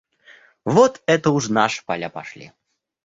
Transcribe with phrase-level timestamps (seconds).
[0.65, 2.51] Вот это уж наши поля пошли.